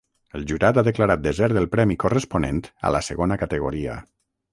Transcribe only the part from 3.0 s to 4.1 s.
segona categoria.